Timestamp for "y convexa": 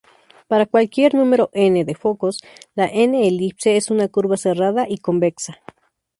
4.89-5.61